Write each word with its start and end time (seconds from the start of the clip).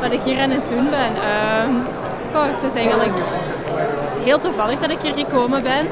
Wat 0.00 0.12
ik 0.12 0.20
hier 0.20 0.40
aan 0.40 0.50
het 0.50 0.68
doen 0.68 0.90
ben? 0.90 1.12
Ehm, 1.32 1.74
oh, 2.34 2.44
het 2.54 2.70
is 2.72 2.74
eigenlijk 2.74 3.18
heel 4.24 4.38
toevallig 4.38 4.78
dat 4.80 4.90
ik 4.90 5.00
hier 5.00 5.14
gekomen 5.14 5.62
ben. 5.62 5.86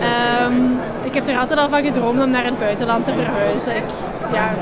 Ehm, 0.00 0.62
ik 1.02 1.14
heb 1.14 1.28
er 1.28 1.38
altijd 1.38 1.58
al 1.58 1.68
van 1.68 1.84
gedroomd 1.84 2.22
om 2.22 2.30
naar 2.30 2.44
het 2.44 2.58
buitenland 2.58 3.04
te 3.04 3.12
verhuizen. 3.14 3.76
Ik, 3.76 3.84
ja, 4.32 4.54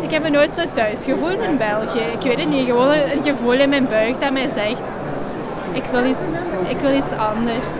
ik 0.00 0.10
heb 0.10 0.22
me 0.22 0.28
nooit 0.28 0.50
zo 0.50 0.62
thuis 0.72 1.04
gevoeld 1.04 1.38
in 1.38 1.56
België. 1.56 2.04
Ik 2.12 2.22
weet 2.22 2.38
het 2.38 2.48
niet, 2.48 2.66
gewoon 2.66 2.88
een 2.92 3.22
gevoel 3.22 3.52
in 3.52 3.68
mijn 3.68 3.86
buik 3.86 4.20
dat 4.20 4.30
mij 4.30 4.48
zegt, 4.48 4.96
ik 5.72 5.84
wil 5.92 6.04
iets, 6.04 6.24
ik 6.68 6.78
wil 6.78 6.94
iets 6.94 7.12
anders. 7.12 7.74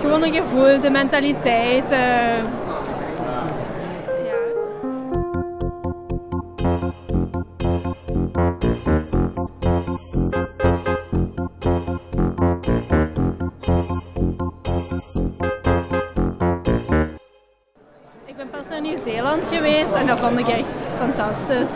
Gewoon 0.00 0.22
een 0.22 0.32
gevoel, 0.32 0.80
de 0.80 0.90
mentaliteit. 0.90 1.90
eh, 1.90 1.98
ben 18.40 18.50
pas 18.50 18.68
naar 18.68 18.80
Nieuw-Zeeland 18.80 19.42
geweest 19.52 19.92
en 19.92 20.06
dat 20.06 20.20
vond 20.20 20.38
ik 20.38 20.48
echt 20.48 20.76
fantastisch. 20.98 21.74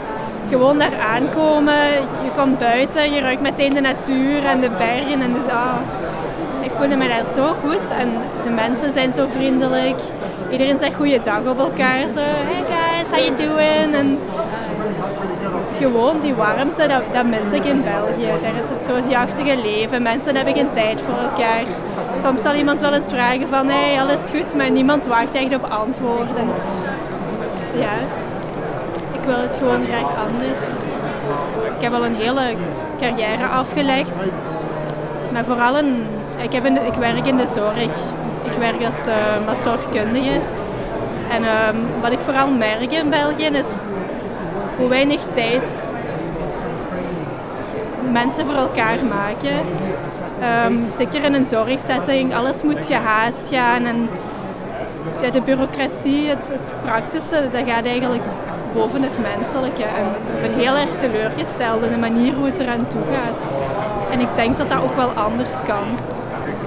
Gewoon 0.48 0.78
daar 0.78 0.98
aankomen, 0.98 1.90
je 2.24 2.30
komt 2.36 2.58
buiten, 2.58 3.12
je 3.12 3.20
ruikt 3.20 3.40
meteen 3.40 3.74
de 3.74 3.80
natuur 3.80 4.44
en 4.46 4.60
de 4.60 4.68
bergen. 4.68 5.20
En 5.20 5.50
ah, 5.50 5.76
ik 6.60 6.70
voelde 6.76 6.96
me 6.96 7.08
daar 7.08 7.24
zo 7.34 7.54
goed 7.64 7.90
en 7.98 8.08
de 8.44 8.50
mensen 8.50 8.92
zijn 8.92 9.12
zo 9.12 9.26
vriendelijk. 9.26 10.00
Iedereen 10.50 10.78
zegt 10.78 10.94
goeiedag 10.94 11.46
op 11.46 11.58
elkaar. 11.58 12.08
Zo, 12.08 12.20
hey 12.20 12.64
guys, 12.72 13.10
how 13.10 13.18
you 13.18 13.36
doing? 13.36 13.94
En 13.94 14.18
gewoon 15.78 16.20
die 16.20 16.34
warmte, 16.34 16.86
dat, 16.86 17.02
dat 17.12 17.24
mis 17.24 17.52
ik 17.52 17.64
in 17.64 17.82
België. 17.82 18.32
Daar 18.42 18.64
is 18.64 18.68
het 18.68 18.82
zo 18.84 19.08
jachtige 19.08 19.56
leven. 19.56 20.02
Mensen 20.02 20.36
hebben 20.36 20.54
geen 20.54 20.70
tijd 20.70 21.00
voor 21.00 21.18
elkaar. 21.18 21.64
Soms 22.18 22.42
zal 22.42 22.54
iemand 22.54 22.80
wel 22.80 22.92
eens 22.92 23.08
vragen 23.08 23.48
van, 23.48 23.68
hey, 23.68 24.00
alles 24.00 24.30
goed, 24.30 24.54
maar 24.56 24.70
niemand 24.70 25.06
wacht 25.06 25.34
echt 25.34 25.54
op 25.54 25.64
antwoorden. 25.70 26.48
Ja, 27.76 27.94
ik 29.12 29.20
wil 29.26 29.38
het 29.38 29.56
gewoon 29.58 29.84
graag 29.86 30.28
anders. 30.28 30.64
Ik 31.76 31.82
heb 31.82 31.92
al 31.92 32.04
een 32.04 32.16
hele 32.16 32.54
carrière 32.98 33.46
afgelegd. 33.46 34.32
Maar 35.32 35.44
vooral 35.44 35.78
een, 35.78 36.04
ik, 36.36 36.52
heb 36.52 36.66
ik 36.66 36.94
werk 36.94 37.26
in 37.26 37.36
de 37.36 37.46
zorg. 37.46 37.82
Ik 38.44 38.58
werk 38.58 38.84
als, 38.84 39.06
als 39.48 39.62
zorgkundige. 39.62 40.40
En 41.30 41.44
ehm, 41.44 41.76
wat 42.00 42.12
ik 42.12 42.18
vooral 42.18 42.48
merk 42.48 42.92
in 42.92 43.10
België 43.10 43.46
is 43.46 43.68
hoe 44.76 44.88
weinig 44.88 45.20
tijd 45.32 45.88
mensen 48.12 48.46
voor 48.46 48.54
elkaar 48.54 48.98
maken. 49.08 49.60
Ehm, 50.40 50.90
zeker 50.90 51.24
in 51.24 51.34
een 51.34 51.44
zorgsetting, 51.44 52.34
alles 52.34 52.62
moet 52.62 52.86
gehaast 52.86 53.48
gaan 53.48 53.84
en 53.84 54.08
ja, 55.20 55.30
de 55.30 55.40
bureaucratie, 55.40 56.28
het, 56.28 56.48
het 56.48 56.72
praktische, 56.82 57.48
dat 57.52 57.62
gaat 57.66 57.84
eigenlijk 57.84 58.22
boven 58.72 59.02
het 59.02 59.18
menselijke. 59.18 59.82
En 59.82 60.06
ik 60.34 60.40
ben 60.40 60.58
heel 60.58 60.76
erg 60.76 60.90
teleurgesteld 60.90 61.82
in 61.82 61.90
de 61.90 61.98
manier 61.98 62.34
hoe 62.34 62.46
het 62.46 62.58
eraan 62.58 62.86
toe 62.88 63.02
gaat. 63.12 63.48
En 64.10 64.20
ik 64.20 64.34
denk 64.34 64.58
dat 64.58 64.68
dat 64.68 64.82
ook 64.82 64.96
wel 64.96 65.08
anders 65.08 65.62
kan. 65.66 65.86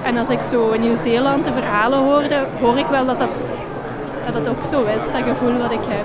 En 0.02 0.16
als 0.16 0.28
ik 0.28 0.40
zo 0.40 0.70
in 0.70 0.80
Nieuw-Zeeland 0.80 1.44
de 1.44 1.52
verhalen 1.52 1.98
hoorde, 1.98 2.44
hoor 2.60 2.78
ik 2.78 2.86
wel 2.86 3.06
dat 3.06 3.18
dat, 3.18 3.48
dat 4.24 4.34
het 4.34 4.48
ook 4.48 4.62
zo 4.62 4.84
is, 4.96 5.12
dat 5.12 5.22
gevoel 5.22 5.58
wat 5.58 5.72
ik 5.72 5.84
heb. 5.88 6.04